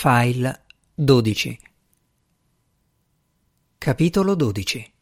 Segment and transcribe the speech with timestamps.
[0.00, 0.62] File
[0.94, 1.58] 12
[3.78, 4.92] Capitolo 12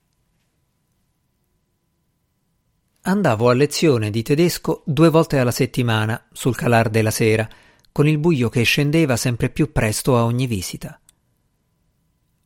[3.02, 7.46] Andavo a lezione di tedesco due volte alla settimana, sul calar della sera,
[7.92, 10.98] con il buio che scendeva sempre più presto a ogni visita.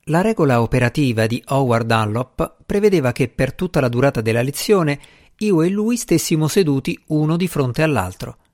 [0.07, 4.99] La regola operativa di Howard Dunlop prevedeva che per tutta la durata della lezione
[5.37, 8.39] io e lui stessimo seduti uno di fronte all'altro–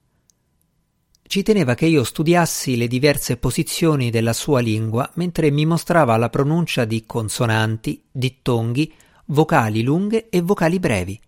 [1.27, 6.31] ci teneva che io studiassi le diverse posizioni della sua lingua mentre mi mostrava la
[6.31, 8.93] pronuncia di consonanti, dittonghi,
[9.27, 11.21] vocali lunghe e vocali brevi.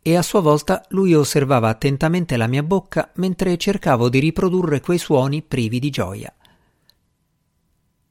[0.00, 4.98] E a sua volta lui osservava attentamente la mia bocca mentre cercavo di riprodurre quei
[4.98, 6.32] suoni privi di gioia.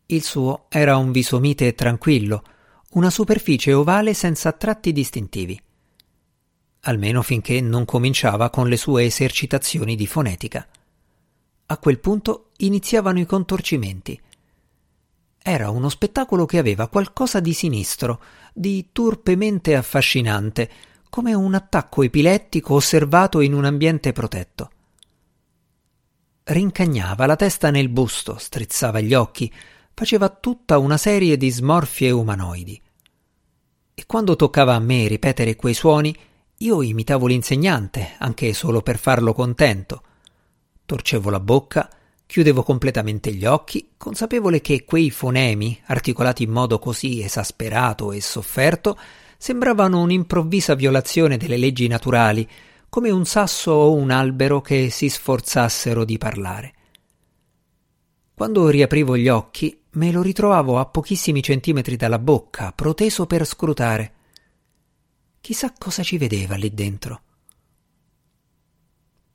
[0.08, 2.44] Il suo era un viso mite e tranquillo,
[2.92, 5.59] una superficie ovale senza tratti distintivi
[6.88, 10.68] almeno finché non cominciava con le sue esercitazioni di fonetica.
[11.70, 14.18] A quel punto iniziavano i contorcimenti.
[15.38, 18.22] Era uno spettacolo che aveva qualcosa di sinistro,
[18.54, 20.70] di turpemente affascinante,
[21.09, 24.72] come un attacco epilettico osservato in un ambiente protetto.
[26.44, 29.54] Rincagnava la testa nel busto, strizzava gli occhi,
[29.94, 32.81] faceva tutta una serie di smorfie umanoidi.
[33.94, 36.16] E quando toccava a me ripetere quei suoni,
[36.59, 40.04] io imitavo l'insegnante, anche solo per farlo contento.
[40.88, 41.90] Torcevo la bocca,
[42.26, 48.98] chiudevo completamente gli occhi, consapevole che quei fonemi, articolati in modo così esasperato e sofferto,
[49.38, 52.48] sembravano un'improvvisa violazione delle leggi naturali,
[52.88, 56.74] come un sasso o un albero che si sforzassero di parlare.
[58.34, 64.14] Quando riaprivo gli occhi, me lo ritrovavo a pochissimi centimetri dalla bocca, proteso per scrutare.
[65.42, 67.24] Chissà cosa ci vedeva lì dentro.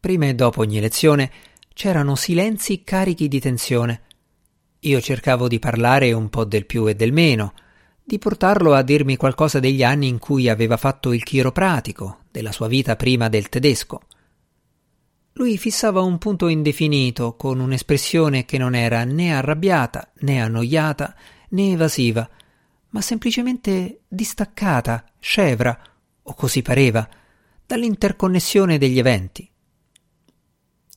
[0.02, 1.30] Prima e dopo ogni lezione
[1.72, 4.00] c'erano silenzi carichi di tensione.
[4.80, 7.54] Io cercavo di parlare un po' del più e del meno,
[8.02, 12.66] di portarlo a dirmi qualcosa degli anni in cui aveva fatto il chiropratico, della sua
[12.66, 14.00] vita prima del tedesco.
[15.34, 21.14] Lui fissava un punto indefinito, con un'espressione che non era né arrabbiata, né annoiata,
[21.50, 22.28] né evasiva,
[22.88, 25.78] ma semplicemente distaccata, scevra,
[26.22, 27.08] o così pareva,
[27.64, 29.48] dall'interconnessione degli eventi.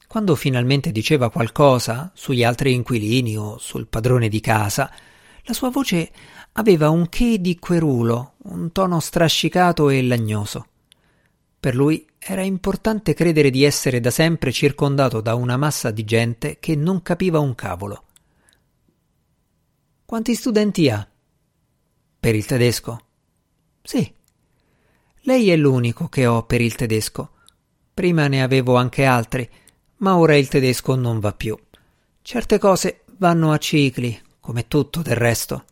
[0.07, 4.91] Quando finalmente diceva qualcosa sugli altri inquilini o sul padrone di casa,
[5.43, 6.11] la sua voce
[6.53, 10.67] aveva un che di querulo, un tono strascicato e lagnoso.
[11.59, 16.57] Per lui era importante credere di essere da sempre circondato da una massa di gente
[16.59, 18.03] che non capiva un cavolo.
[20.05, 21.07] Quanti studenti ha?
[22.19, 22.99] Per il tedesco?
[23.81, 24.13] Sì,
[25.21, 27.31] lei è l'unico che ho per il tedesco.
[27.93, 29.49] Prima ne avevo anche altri,
[29.97, 31.57] ma ora il tedesco non va più.
[32.21, 35.65] Certe cose vanno a cicli, come tutto del resto.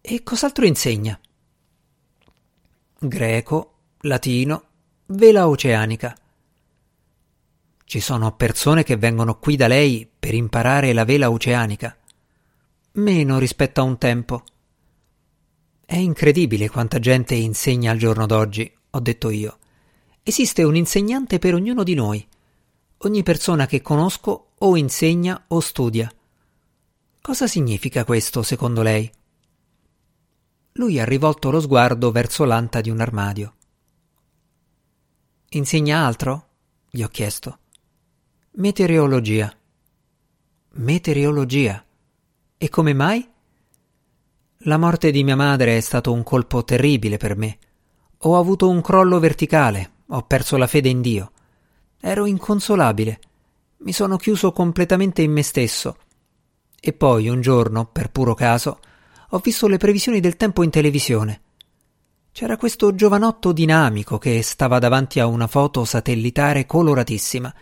[0.00, 1.18] E cos'altro insegna?
[2.98, 4.64] Greco, latino,
[5.06, 6.16] vela oceanica.
[7.84, 11.96] Ci sono persone che vengono qui da lei per imparare la vela oceanica.
[12.92, 14.44] Meno rispetto a un tempo.
[15.84, 19.58] È incredibile quanta gente insegna al giorno d'oggi, ho detto io.
[20.22, 22.26] Esiste un insegnante per ognuno di noi.
[22.98, 26.10] Ogni persona che conosco o insegna o studia.
[27.20, 29.10] Cosa significa questo, secondo lei?
[30.72, 33.54] Lui ha rivolto lo sguardo verso l'anta di un armadio.
[35.50, 36.48] Insegna altro?
[36.90, 37.58] gli ho chiesto.
[38.52, 39.54] Meteorologia.
[40.72, 41.84] Meteorologia.
[42.56, 43.28] E come mai?
[44.66, 47.58] La morte di mia madre è stato un colpo terribile per me.
[48.18, 51.32] Ho avuto un crollo verticale, ho perso la fede in Dio.
[52.06, 53.18] Ero inconsolabile.
[53.78, 55.96] Mi sono chiuso completamente in me stesso.
[56.78, 58.78] E poi, un giorno, per puro caso,
[59.30, 61.40] ho visto le previsioni del tempo in televisione.
[62.30, 67.54] C'era questo giovanotto dinamico che stava davanti a una foto satellitare coloratissima.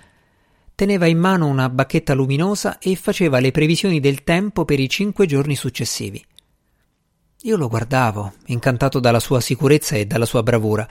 [0.75, 5.27] Teneva in mano una bacchetta luminosa e faceva le previsioni del tempo per i cinque
[5.27, 6.21] giorni successivi.
[7.43, 10.89] Io lo guardavo, incantato dalla sua sicurezza e dalla sua bravura.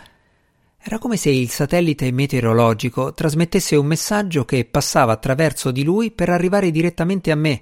[0.83, 6.29] Era come se il satellite meteorologico trasmettesse un messaggio che passava attraverso di lui per
[6.29, 7.61] arrivare direttamente a me,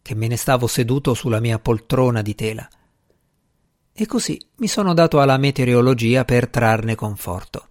[0.00, 2.66] che me ne stavo seduto sulla mia poltrona di tela.
[3.92, 7.68] E così mi sono dato alla meteorologia per trarne conforto.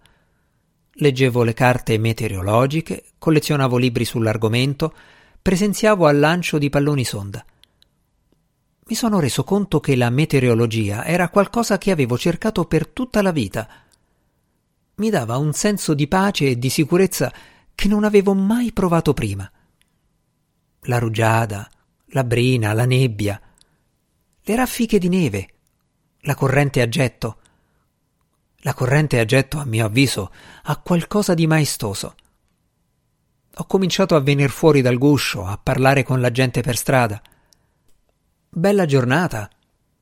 [0.92, 4.94] Leggevo le carte meteorologiche, collezionavo libri sull'argomento,
[5.42, 7.44] presenziavo al lancio di palloni sonda
[8.86, 13.32] mi sono reso conto che la meteorologia era qualcosa che avevo cercato per tutta la
[13.32, 13.66] vita.
[14.96, 17.32] Mi dava un senso di pace e di sicurezza
[17.74, 19.50] che non avevo mai provato prima.
[20.86, 21.68] la rugiada,
[22.08, 23.40] la brina, la nebbia,
[24.42, 25.48] le raffiche di neve,
[26.20, 27.38] la corrente a getto.
[28.58, 30.30] La corrente a getto, a mio avviso,
[30.64, 32.14] ha qualcosa di maestoso.
[33.56, 37.22] Ho cominciato a venir fuori dal guscio, a parlare con la gente per strada.
[38.48, 39.50] Bella giornata.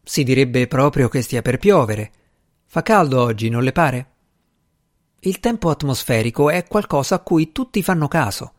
[0.02, 2.12] Si direbbe proprio che stia per piovere.
[2.66, 4.11] Fa caldo oggi, non le pare?
[5.24, 8.54] Il tempo atmosferico è qualcosa a cui tutti fanno caso.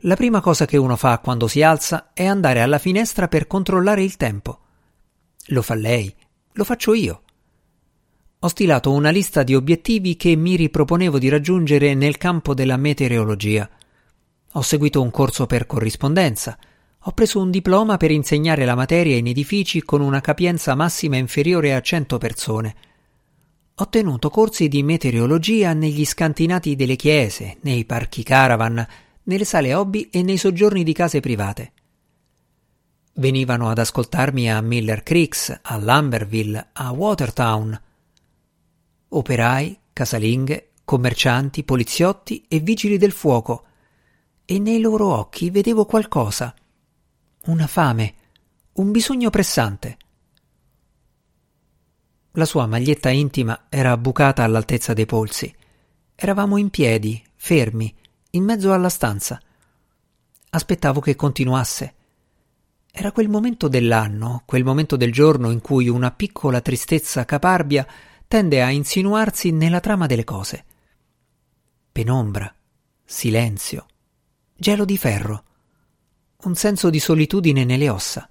[0.00, 4.02] La prima cosa che uno fa quando si alza è andare alla finestra per controllare
[4.02, 4.58] il tempo.
[5.46, 6.12] Lo fa lei,
[6.54, 7.22] lo faccio io.
[8.40, 13.70] Ho stilato una lista di obiettivi che mi riproponevo di raggiungere nel campo della meteorologia.
[14.54, 16.58] Ho seguito un corso per corrispondenza.
[17.02, 21.72] Ho preso un diploma per insegnare la materia in edifici con una capienza massima inferiore
[21.72, 22.74] a 100 persone.
[23.78, 28.86] Ho tenuto corsi di meteorologia negli scantinati delle chiese, nei parchi caravan,
[29.24, 31.72] nelle sale hobby e nei soggiorni di case private.
[33.14, 37.80] Venivano ad ascoltarmi a Miller Creeks, a Lamberville, a Watertown.
[39.08, 43.64] Operai, casalinghe, commercianti, poliziotti e vigili del fuoco
[44.44, 46.54] e nei loro occhi vedevo qualcosa.
[47.46, 48.14] Una fame,
[48.74, 49.96] un bisogno pressante.
[52.36, 55.54] La sua maglietta intima era bucata all'altezza dei polsi.
[56.16, 57.94] Eravamo in piedi, fermi,
[58.30, 59.40] in mezzo alla stanza.
[60.50, 61.94] Aspettavo che continuasse.
[62.90, 67.86] Era quel momento dell'anno, quel momento del giorno in cui una piccola tristezza caparbia
[68.26, 70.64] tende a insinuarsi nella trama delle cose.
[71.92, 72.52] Penombra,
[73.04, 73.86] silenzio,
[74.56, 75.44] gelo di ferro,
[76.42, 78.28] un senso di solitudine nelle ossa.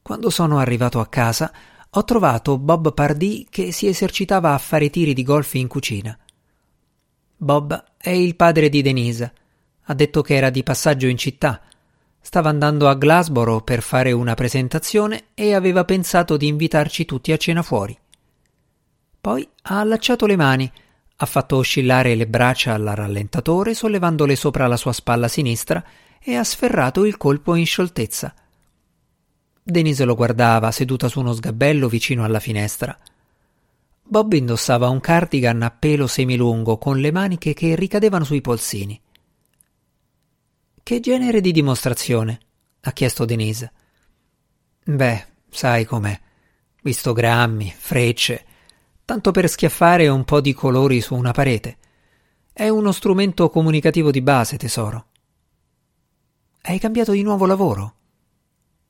[0.00, 1.52] Quando sono arrivato a casa,
[1.90, 6.16] ho trovato Bob Pardee che si esercitava a fare tiri di golf in cucina.
[7.36, 9.32] Bob è il padre di Denise.
[9.84, 11.60] Ha detto che era di passaggio in città.
[12.20, 17.36] Stava andando a Glasborough per fare una presentazione e aveva pensato di invitarci tutti a
[17.36, 17.98] cena fuori.
[19.20, 20.72] Poi ha allacciato le mani
[21.22, 25.84] ha fatto oscillare le braccia al rallentatore sollevandole sopra la sua spalla sinistra
[26.18, 28.34] e ha sferrato il colpo in scioltezza.
[29.70, 32.96] Denise lo guardava seduta su uno sgabello vicino alla finestra.
[34.02, 39.00] Bob indossava un cardigan a pelo semilungo con le maniche che ricadevano sui polsini.
[40.82, 42.40] Che genere di dimostrazione?
[42.80, 43.72] ha chiesto Denise.
[44.84, 46.18] Beh, sai com'è.
[46.82, 48.44] Visto grammi, frecce,
[49.04, 51.76] tanto per schiaffare un po' di colori su una parete.
[52.52, 55.06] È uno strumento comunicativo di base, tesoro.
[56.62, 57.94] Hai cambiato di nuovo lavoro?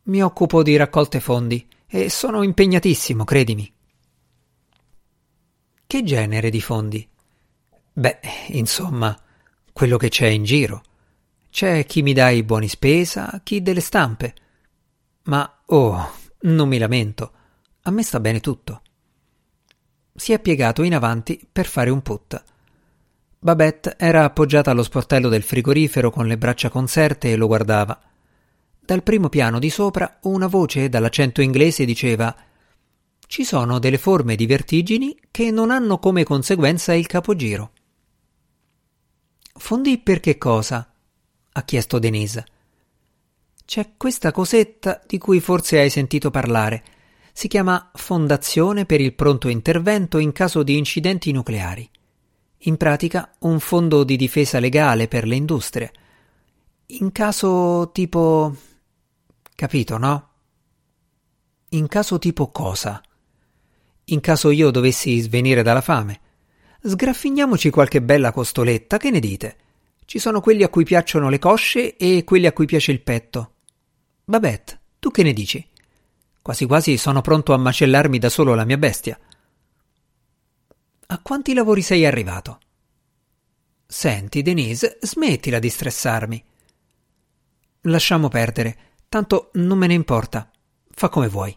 [0.04, 3.72] Mi occupo di raccolte fondi e sono impegnatissimo, credimi.
[5.86, 7.08] Che genere di fondi?
[7.92, 9.18] Beh, insomma,
[9.72, 10.82] quello che c'è in giro.
[11.50, 14.34] C'è chi mi dà i buoni spesa, chi delle stampe.
[15.24, 17.32] Ma, oh, non mi lamento.
[17.82, 18.82] A me sta bene tutto
[20.20, 22.44] si è piegato in avanti per fare un put.
[23.38, 27.98] Babette era appoggiata allo sportello del frigorifero con le braccia conserte e lo guardava.
[28.80, 32.34] Dal primo piano di sopra una voce dall'accento inglese diceva
[33.26, 37.72] Ci sono delle forme di vertigini che non hanno come conseguenza il capogiro.
[39.54, 40.92] Fondi per che cosa?
[41.52, 42.44] ha chiesto Denise.
[43.64, 46.82] C'è questa cosetta di cui forse hai sentito parlare
[47.32, 51.88] si chiama Fondazione per il pronto intervento in caso di incidenti nucleari.
[52.64, 55.92] In pratica un fondo di difesa legale per le industrie.
[56.86, 58.54] In caso tipo...
[59.60, 60.28] capito, no?
[61.70, 62.98] In caso tipo cosa?
[64.04, 66.20] In caso io dovessi svenire dalla fame.
[66.82, 69.56] Sgraffigniamoci qualche bella costoletta, che ne dite?
[70.06, 73.56] Ci sono quelli a cui piacciono le cosce e quelli a cui piace il petto.
[74.24, 75.68] Babette, tu che ne dici?
[76.40, 79.20] Quasi quasi sono pronto a macellarmi da solo la mia bestia.
[81.08, 82.60] A quanti lavori sei arrivato?
[83.86, 86.44] Senti, Denise, smettila di stressarmi.
[87.82, 90.48] Lasciamo perdere, tanto non me ne importa.
[90.88, 91.54] Fa come vuoi.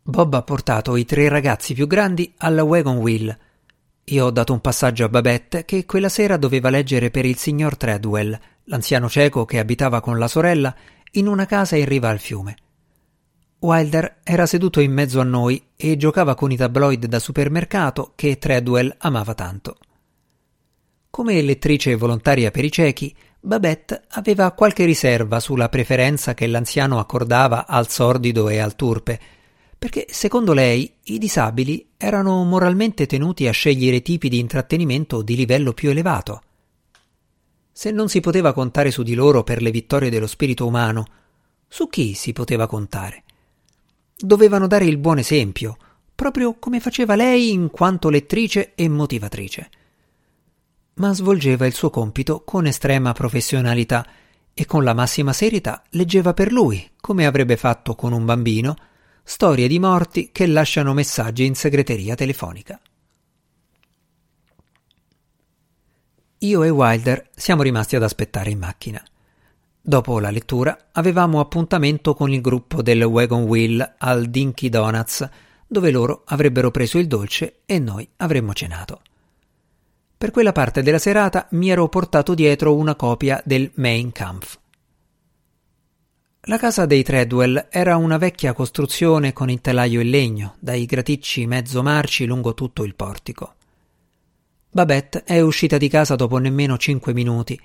[0.00, 3.36] Bob ha portato i tre ragazzi più grandi alla wagon wheel.
[4.04, 7.76] Io ho dato un passaggio a Babette che quella sera doveva leggere per il signor
[7.76, 10.72] Treadwell, l'anziano cieco che abitava con la sorella
[11.12, 12.56] in una casa in riva al fiume.
[13.58, 18.38] Wilder era seduto in mezzo a noi e giocava con i tabloid da supermercato che
[18.38, 19.78] Treadwell amava tanto.
[21.10, 27.66] Come lettrice volontaria per i ciechi, Babette aveva qualche riserva sulla preferenza che l'anziano accordava
[27.66, 29.20] al sordido e al turpe,
[29.78, 35.72] perché secondo lei i disabili erano moralmente tenuti a scegliere tipi di intrattenimento di livello
[35.72, 36.42] più elevato.
[37.70, 41.04] Se non si poteva contare su di loro per le vittorie dello spirito umano,
[41.68, 43.24] su chi si poteva contare?
[44.16, 45.76] Dovevano dare il buon esempio,
[46.14, 49.70] proprio come faceva lei in quanto lettrice e motivatrice.
[50.96, 54.06] Ma svolgeva il suo compito con estrema professionalità
[54.54, 58.74] e con la massima serietà leggeva per lui, come avrebbe fatto con un bambino,
[59.22, 62.80] storie di morti che lasciano messaggi in segreteria telefonica.
[66.38, 69.02] Io e Wilder siamo rimasti ad aspettare in macchina.
[69.78, 75.28] Dopo la lettura avevamo appuntamento con il gruppo del Wagon Wheel al Dinky Donuts,
[75.66, 79.00] dove loro avrebbero preso il dolce e noi avremmo cenato.
[80.18, 84.58] Per quella parte della serata mi ero portato dietro una copia del Mein Kampf.
[86.48, 91.46] La casa dei Treadwell era una vecchia costruzione con il telaio in legno, dai graticci
[91.46, 93.56] mezzo marci lungo tutto il portico.
[94.70, 97.60] Babette è uscita di casa dopo nemmeno cinque minuti.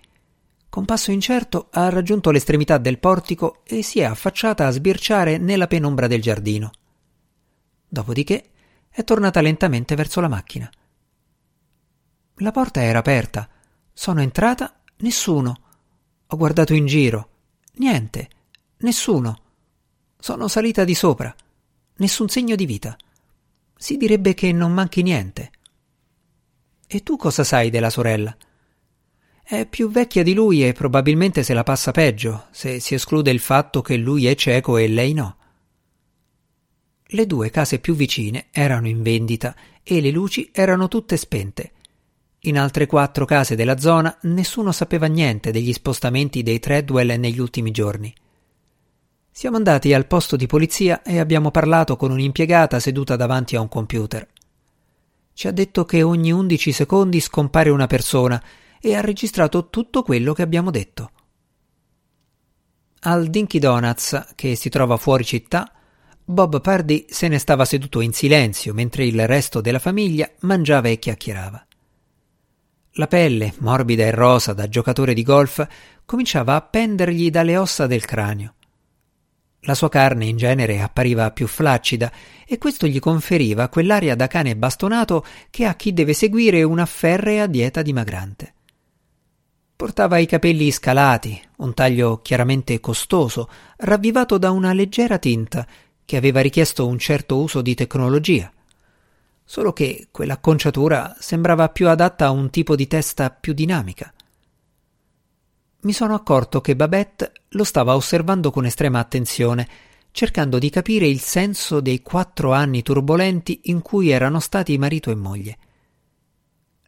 [0.68, 5.68] Con passo incerto ha raggiunto l'estremità del portico e si è affacciata a sbirciare nella
[5.68, 6.72] penombra del giardino.
[7.88, 8.50] Dopodiché
[8.90, 10.70] è tornata lentamente verso la macchina.
[12.42, 13.48] La porta era aperta.
[13.94, 15.62] Sono entrata, nessuno.
[16.26, 17.30] Ho guardato in giro.
[17.74, 18.30] Niente.
[18.78, 19.42] Nessuno.
[20.18, 21.34] Sono salita di sopra.
[21.98, 22.98] Nessun segno di vita.
[23.78, 25.52] Si direbbe che non manchi niente.
[26.88, 28.36] E tu cosa sai della sorella?
[29.44, 33.40] È più vecchia di lui e probabilmente se la passa peggio, se si esclude il
[33.40, 35.38] fatto che lui è cieco e lei no.
[37.04, 41.74] Le due case più vicine erano in vendita e le luci erano tutte spente.
[42.46, 47.70] In altre quattro case della zona nessuno sapeva niente degli spostamenti dei Treadwell negli ultimi
[47.70, 48.12] giorni.
[49.30, 53.70] Siamo andati al posto di polizia e abbiamo parlato con un'impiegata seduta davanti a un
[53.70, 54.28] computer.
[55.34, 58.42] Ci ha detto che ogni undici secondi scompare una persona
[58.82, 61.12] e ha registrato tutto quello che abbiamo detto.
[63.02, 65.72] Al Dinky Donuts, che si trova fuori città,
[66.26, 70.98] Bob Pardy se ne stava seduto in silenzio mentre il resto della famiglia mangiava e
[70.98, 71.68] chiacchierava.
[72.96, 75.66] La pelle, morbida e rosa da giocatore di golf,
[76.04, 78.56] cominciava a pendergli dalle ossa del cranio.
[79.62, 82.12] La sua carne in genere appariva più flaccida
[82.46, 87.46] e questo gli conferiva quell'aria da cane bastonato che ha chi deve seguire una ferrea
[87.46, 88.54] dieta dimagrante.
[89.74, 95.66] Portava i capelli scalati, un taglio chiaramente costoso, ravvivato da una leggera tinta
[96.04, 98.52] che aveva richiesto un certo uso di tecnologia.
[99.52, 104.14] Solo che quell'acconciatura sembrava più adatta a un tipo di testa più dinamica
[105.82, 109.68] mi sono accorto che Babette lo stava osservando con estrema attenzione,
[110.12, 115.16] cercando di capire il senso dei quattro anni turbolenti in cui erano stati marito e
[115.16, 115.58] moglie.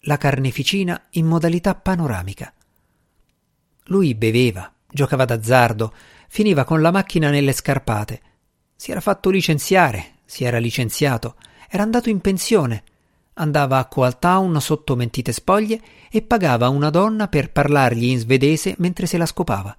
[0.01, 2.53] La carneficina in modalità panoramica.
[3.86, 5.91] Lui beveva, giocava d'azzardo,
[6.27, 8.22] finiva con la macchina nelle scarpate.
[8.75, 11.36] Si era fatto licenziare, si era licenziato,
[11.74, 12.84] era andato in pensione
[13.36, 19.08] Andava a Coaltown sotto mentite spoglie e pagava una donna per parlargli in svedese mentre
[19.08, 19.75] se la scopava.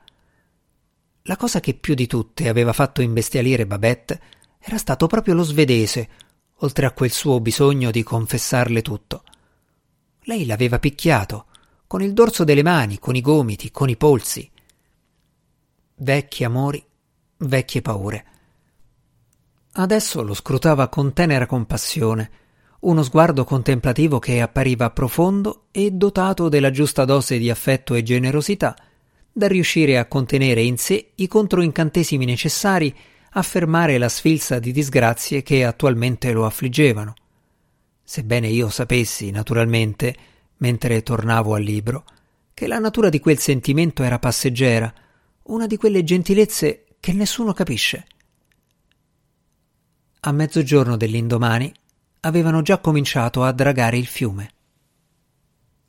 [1.23, 4.21] La cosa che più di tutte aveva fatto imbestialire Babette
[4.59, 6.09] era stato proprio lo svedese,
[6.59, 9.23] oltre a quel suo bisogno di confessarle tutto.
[10.23, 11.47] Lei l'aveva picchiato,
[11.87, 14.51] con il dorso delle mani, con i gomiti, con i polsi.
[15.97, 16.85] Vecchi amori,
[17.37, 18.27] vecchie paure.
[19.77, 22.31] Adesso lo scrutava con tenera compassione
[22.85, 28.77] uno sguardo contemplativo che appariva profondo e dotato della giusta dose di affetto e generosità
[29.33, 32.95] da riuscire a contenere in sé i controincantesimi necessari
[33.31, 37.15] a fermare la sfilza di disgrazie che attualmente lo affliggevano.
[38.05, 40.15] Sebbene io sapessi, naturalmente,
[40.59, 42.05] mentre tornavo al libro,
[42.53, 44.93] che la natura di quel sentimento era passeggera,
[45.45, 48.07] una di quelle gentilezze che nessuno capisce.
[50.27, 51.71] A mezzogiorno dell'indomani
[52.21, 54.53] avevano già cominciato a dragare il fiume.